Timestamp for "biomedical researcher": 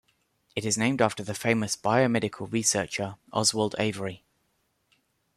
1.77-3.17